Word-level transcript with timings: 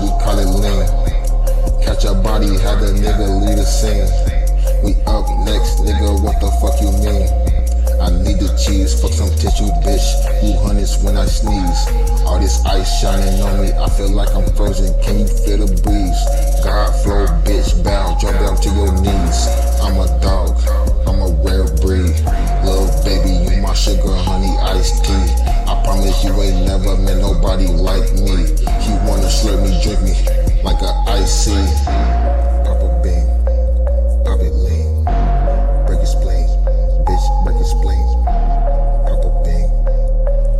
we 0.00 0.10
call 0.22 0.38
it 0.38 0.50
lean. 0.50 0.86
Catch 1.84 2.04
a 2.04 2.14
body, 2.14 2.58
had 2.58 2.80
the 2.80 2.92
nigga 2.96 3.26
lead 3.44 3.58
the 3.58 3.64
scene. 3.64 4.08
We 4.84 4.96
up 5.06 5.28
next, 5.44 5.80
nigga, 5.84 6.22
what 6.22 6.40
the 6.40 6.50
fuck 6.58 6.80
you 6.80 6.90
mean? 7.04 7.28
I 8.00 8.08
need 8.24 8.40
the 8.40 8.48
cheese, 8.56 8.96
fuck 9.00 9.12
some 9.12 9.28
tissue, 9.36 9.68
bitch. 9.84 10.06
Blue 10.40 10.56
hundreds 10.64 10.96
when 11.04 11.16
I 11.16 11.26
sneeze. 11.26 11.80
All 12.24 12.40
this 12.40 12.64
ice 12.64 13.00
shining 13.00 13.40
on 13.42 13.60
me, 13.60 13.72
I 13.72 13.88
feel 13.90 14.10
like 14.10 14.34
I'm 14.34 14.48
frozen. 14.56 14.90
Can 15.02 15.20
you 15.20 15.28
feel 15.28 15.66
the 15.66 15.68
breeze? 15.82 16.20
God 16.64 16.92
flow, 17.04 17.26
bitch, 17.44 17.76
bow, 17.84 18.16
jump 18.18 18.40
down 18.40 18.56
to 18.56 18.68
your 18.70 18.92
knees. 19.00 19.40
I'm 19.84 20.00
a 20.00 20.08
dog, 20.24 20.56
I'm 21.06 21.20
a 21.20 21.28
rare 21.44 21.68
breed. 21.84 22.16
Little 22.64 22.88
baby, 23.04 23.36
you 23.52 23.60
my 23.60 23.74
sugar, 23.74 24.16
honey, 24.24 24.56
iced 24.72 25.04
tea. 25.04 25.26
I 25.68 25.80
promise 25.84 26.24
you 26.24 26.32
ain't 26.40 26.66
never 26.66 26.96
met 26.96 27.18
nobody 27.18 27.66
like 27.68 28.12
me. 28.16 28.59
He 29.30 29.46
wanna 29.46 29.62
me, 29.62 29.80
drink 29.80 30.02
me 30.02 30.14
like 30.64 30.82
a 30.82 30.92
icy. 31.06 31.54
Pop 32.66 32.82
a 32.82 32.88
bean, 33.00 33.24
pop 34.26 34.40
it 34.42 34.52
lean, 34.58 35.04
break 35.86 36.00
his 36.00 36.10
spleen, 36.10 36.50
bitch, 37.06 37.26
break 37.44 37.56
his 37.56 37.70
spleen. 37.70 38.04
Pop 39.06 39.22
a 39.22 39.30
bean, 39.46 39.70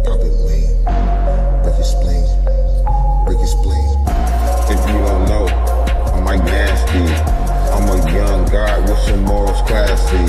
pop 0.06 0.22
it 0.22 0.36
lean, 0.46 0.70
break 1.66 1.74
his 1.82 1.90
spleen, 1.90 2.24
break 3.26 3.38
his 3.42 3.50
spleen. 3.50 3.90
If 4.70 4.80
you 4.86 5.02
don't 5.02 5.26
know, 5.26 5.46
I'm 6.14 6.24
like 6.24 6.44
nasty. 6.44 7.04
I'm 7.74 7.88
a 7.90 7.98
young 8.14 8.46
guy 8.46 8.78
with 8.78 8.98
some 9.00 9.22
morals 9.24 9.60
classy. 9.62 10.24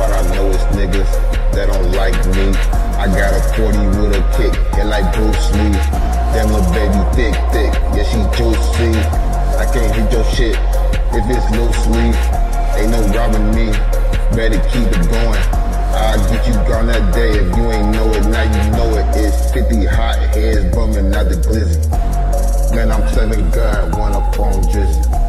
But 0.00 0.10
I 0.12 0.34
know 0.34 0.48
it's 0.48 0.64
niggas 0.74 1.12
that 1.52 1.66
don't 1.68 1.92
like 1.92 2.16
me. 2.34 2.56
I 2.96 3.06
got 3.06 3.36
a 3.36 3.42
40 3.54 3.78
with 4.00 4.16
a 4.16 4.22
kick, 4.36 4.54
baby 6.76 7.00
thick, 7.16 7.34
thick, 7.56 7.72
yeah 7.96 8.04
she 8.04 8.20
juicy. 8.36 8.92
I 9.56 9.64
can't 9.72 9.92
hit 9.96 10.12
your 10.12 10.24
shit 10.36 10.56
if 11.16 11.24
it's 11.24 11.48
loosely. 11.56 12.12
Ain't 12.76 12.92
no 12.92 13.00
robbing 13.16 13.48
me, 13.56 13.72
better 14.36 14.60
keep 14.68 14.88
it 14.92 15.04
going. 15.08 15.44
I'll 15.96 16.20
get 16.30 16.46
you 16.46 16.52
gone 16.68 16.88
that 16.88 17.14
day 17.14 17.30
if 17.30 17.56
you 17.56 17.64
ain't 17.72 17.90
know 17.96 18.08
it, 18.12 18.26
now 18.28 18.44
you 18.44 18.70
know 18.76 18.88
it. 18.98 19.06
It's 19.16 19.50
50 19.52 19.86
hot 19.86 20.18
heads 20.34 20.74
bumming 20.74 21.14
out 21.14 21.30
the 21.30 21.36
glizzy. 21.36 21.80
Man, 22.74 22.92
I'm 22.92 23.08
serving 23.14 23.50
God, 23.50 23.96
one 23.98 24.12
up 24.12 24.38
on 24.38 24.62
drizzy. 24.64 25.25